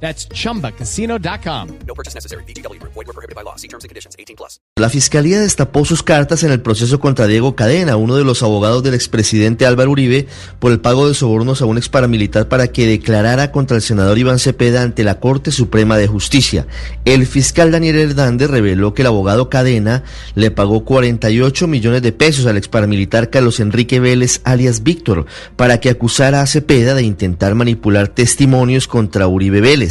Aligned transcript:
That's 0.00 0.28
chumbacasino.com. 0.28 1.68
No 1.86 1.94
purchase 1.94 2.14
necessary. 2.14 2.44
BGW. 2.44 2.78
Void 2.82 3.06
were 3.06 3.12
prohibited 3.12 3.34
by 3.34 3.42
law. 3.42 3.56
See 3.56 3.68
terms 3.68 3.84
and 3.84 3.88
conditions. 3.88 4.14
18 4.18 4.36
plus. 4.36 4.60
La 4.76 4.90
fiscalía 4.90 5.40
destapó 5.40 5.86
sus 5.86 6.02
cartas 6.02 6.42
en 6.42 6.52
el 6.52 6.60
proceso 6.60 7.00
contra 7.00 7.26
Diego 7.26 7.56
Cadena, 7.56 7.96
uno 7.96 8.16
de 8.16 8.24
los 8.24 8.42
abogados 8.42 8.82
del 8.82 8.92
expresidente 8.92 9.64
Álvaro 9.64 9.90
Uribe, 9.90 10.26
por 10.58 10.70
el 10.70 10.80
pago 10.80 11.08
de 11.08 11.14
sobornos 11.14 11.62
a 11.62 11.64
un 11.64 11.78
ex 11.78 11.88
paramilitar 11.88 12.48
para 12.48 12.68
que 12.68 12.86
declarara 12.86 13.52
contra 13.52 13.76
el 13.76 13.82
senador 13.82 14.18
Iván 14.18 14.38
Cepeda 14.38 14.82
ante 14.82 15.02
la 15.02 15.18
Corte 15.18 15.50
Suprema 15.50 15.96
de 15.96 16.08
Justicia. 16.08 16.66
El 17.06 17.26
fiscal 17.26 17.70
Daniel 17.70 17.96
Hernández 17.96 18.50
reveló 18.50 18.92
que 18.92 19.00
el 19.00 19.06
abogado 19.08 19.48
Cadena 19.48 20.04
le 20.34 20.50
pagó 20.50 20.84
48 20.84 21.66
millones 21.68 22.02
de 22.02 22.12
pesos 22.12 22.44
al 22.44 22.58
ex 22.58 22.68
paramilitar 22.68 23.30
Carlos 23.30 23.60
Enrique 23.60 23.98
Vélez, 23.98 24.42
alias 24.44 24.82
Víctor, 24.82 25.24
para 25.56 25.80
que 25.80 25.88
acusara 25.88 26.42
a 26.42 26.46
Cepeda 26.46 26.94
de 26.94 27.02
intentar 27.02 27.54
manipular 27.54 28.08
testimonios 28.08 28.88
contra 28.88 29.26
Uribe 29.26 29.62
Vélez. 29.62 29.85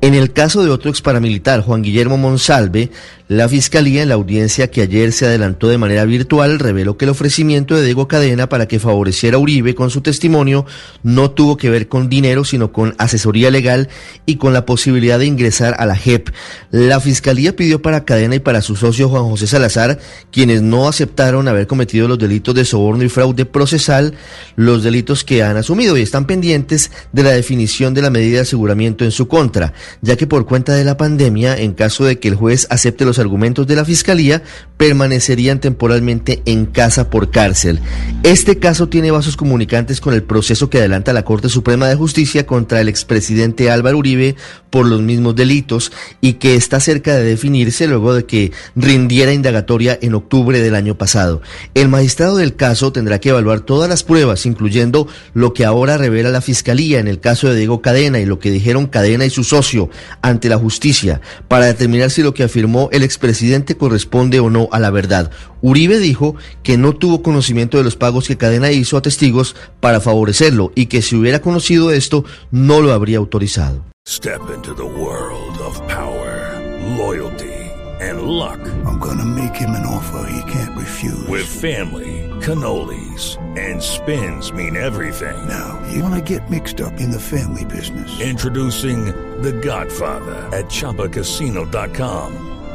En 0.00 0.14
el 0.14 0.32
caso 0.32 0.62
de 0.62 0.70
otro 0.70 0.90
ex 0.90 1.00
paramilitar, 1.00 1.60
Juan 1.60 1.82
Guillermo 1.82 2.16
Monsalve, 2.16 2.90
la 3.32 3.48
fiscalía 3.48 4.02
en 4.02 4.10
la 4.10 4.14
audiencia 4.16 4.70
que 4.70 4.82
ayer 4.82 5.10
se 5.10 5.24
adelantó 5.24 5.68
de 5.68 5.78
manera 5.78 6.04
virtual 6.04 6.58
reveló 6.58 6.98
que 6.98 7.06
el 7.06 7.12
ofrecimiento 7.12 7.74
de 7.74 7.82
Diego 7.82 8.06
Cadena 8.06 8.50
para 8.50 8.68
que 8.68 8.78
favoreciera 8.78 9.38
a 9.38 9.40
Uribe 9.40 9.74
con 9.74 9.88
su 9.88 10.02
testimonio 10.02 10.66
no 11.02 11.30
tuvo 11.30 11.56
que 11.56 11.70
ver 11.70 11.88
con 11.88 12.10
dinero, 12.10 12.44
sino 12.44 12.72
con 12.72 12.94
asesoría 12.98 13.50
legal 13.50 13.88
y 14.26 14.36
con 14.36 14.52
la 14.52 14.66
posibilidad 14.66 15.18
de 15.18 15.24
ingresar 15.24 15.76
a 15.78 15.86
la 15.86 15.96
JEP. 15.96 16.28
La 16.72 17.00
fiscalía 17.00 17.56
pidió 17.56 17.80
para 17.80 18.04
Cadena 18.04 18.34
y 18.34 18.40
para 18.40 18.60
su 18.60 18.76
socio 18.76 19.08
Juan 19.08 19.24
José 19.24 19.46
Salazar, 19.46 19.98
quienes 20.30 20.60
no 20.60 20.86
aceptaron 20.86 21.48
haber 21.48 21.66
cometido 21.66 22.08
los 22.08 22.18
delitos 22.18 22.54
de 22.54 22.66
soborno 22.66 23.02
y 23.02 23.08
fraude 23.08 23.46
procesal, 23.46 24.12
los 24.56 24.82
delitos 24.82 25.24
que 25.24 25.42
han 25.42 25.56
asumido 25.56 25.96
y 25.96 26.02
están 26.02 26.26
pendientes 26.26 26.90
de 27.12 27.22
la 27.22 27.30
definición 27.30 27.94
de 27.94 28.02
la 28.02 28.10
medida 28.10 28.36
de 28.36 28.42
aseguramiento 28.42 29.06
en 29.06 29.10
su 29.10 29.26
contra, 29.26 29.72
ya 30.02 30.16
que 30.16 30.26
por 30.26 30.44
cuenta 30.44 30.74
de 30.74 30.84
la 30.84 30.98
pandemia, 30.98 31.56
en 31.56 31.72
caso 31.72 32.04
de 32.04 32.18
que 32.18 32.28
el 32.28 32.34
juez 32.34 32.66
acepte 32.68 33.06
los 33.06 33.21
argumentos 33.22 33.66
de 33.66 33.76
la 33.76 33.84
Fiscalía, 33.84 34.42
permanecerían 34.76 35.60
temporalmente 35.60 36.42
en 36.44 36.66
casa 36.66 37.08
por 37.08 37.30
cárcel. 37.30 37.80
Este 38.22 38.58
caso 38.58 38.88
tiene 38.88 39.10
vasos 39.10 39.36
comunicantes 39.36 40.00
con 40.00 40.12
el 40.12 40.22
proceso 40.22 40.68
que 40.68 40.78
adelanta 40.78 41.12
la 41.12 41.24
Corte 41.24 41.48
Suprema 41.48 41.88
de 41.88 41.94
Justicia 41.94 42.46
contra 42.46 42.80
el 42.80 42.88
expresidente 42.88 43.70
Álvaro 43.70 43.98
Uribe 43.98 44.36
por 44.70 44.86
los 44.86 45.00
mismos 45.02 45.36
delitos 45.36 45.92
y 46.20 46.34
que 46.34 46.56
está 46.56 46.80
cerca 46.80 47.14
de 47.14 47.24
definirse 47.24 47.86
luego 47.86 48.14
de 48.14 48.24
que 48.24 48.52
rindiera 48.74 49.32
indagatoria 49.32 49.98
en 50.00 50.14
octubre 50.14 50.60
del 50.60 50.74
año 50.74 50.96
pasado. 50.96 51.42
El 51.74 51.88
magistrado 51.88 52.36
del 52.36 52.56
caso 52.56 52.92
tendrá 52.92 53.20
que 53.20 53.28
evaluar 53.28 53.60
todas 53.60 53.88
las 53.88 54.02
pruebas, 54.02 54.46
incluyendo 54.46 55.06
lo 55.34 55.52
que 55.52 55.64
ahora 55.64 55.98
revela 55.98 56.30
la 56.30 56.40
Fiscalía 56.40 56.98
en 57.00 57.08
el 57.08 57.20
caso 57.20 57.48
de 57.48 57.56
Diego 57.56 57.82
Cadena 57.82 58.18
y 58.18 58.26
lo 58.26 58.38
que 58.38 58.50
dijeron 58.50 58.86
Cadena 58.86 59.26
y 59.26 59.30
su 59.30 59.44
socio 59.44 59.90
ante 60.22 60.48
la 60.48 60.58
justicia, 60.58 61.20
para 61.48 61.66
determinar 61.66 62.10
si 62.10 62.22
lo 62.22 62.34
que 62.34 62.42
afirmó 62.42 62.88
el 62.92 63.01
expresidente 63.02 63.76
corresponde 63.76 64.40
o 64.40 64.50
no 64.50 64.68
a 64.72 64.78
la 64.78 64.90
verdad. 64.90 65.30
Uribe 65.60 65.98
dijo 65.98 66.36
que 66.62 66.76
no 66.76 66.92
tuvo 66.94 67.22
conocimiento 67.22 67.78
de 67.78 67.84
los 67.84 67.96
pagos 67.96 68.28
que 68.28 68.36
Cadena 68.36 68.70
hizo 68.72 68.96
a 68.96 69.02
testigos 69.02 69.56
para 69.80 70.00
favorecerlo 70.00 70.72
y 70.74 70.86
que 70.86 71.02
si 71.02 71.16
hubiera 71.16 71.40
conocido 71.40 71.90
esto 71.92 72.24
no 72.50 72.80
lo 72.80 72.92
habría 72.92 73.18
autorizado. 73.18 73.84
Step 74.04 74.40
into 74.52 74.74
the 74.74 74.82
world 74.82 75.56
of 75.60 75.80
power, 75.86 76.58
loyalty, 76.98 77.52
and 78.00 78.22
luck. 78.22 78.58
I'm 78.84 78.98
gonna 78.98 79.24
make 79.24 79.54
him 79.54 79.70
an 79.70 79.86
offer 79.86 80.28
he 80.28 80.52
can't 80.52 80.76
refuse. 80.76 81.28
With 81.28 81.46
family, 81.46 82.28
cannolis, 82.40 83.38
and 83.56 83.80
spins 83.80 84.52
mean 84.52 84.76
everything. 84.76 85.36
Now, 85.48 85.80
you 85.92 86.02
wanna 86.02 86.20
get 86.20 86.50
mixed 86.50 86.80
up 86.80 87.00
in 87.00 87.12
the 87.12 87.20
family 87.20 87.64
business. 87.64 88.20
Introducing 88.20 89.04
The 89.40 89.52
Godfather 89.52 90.48
at 90.52 90.64
ChumbaCasino.com. 90.66 92.51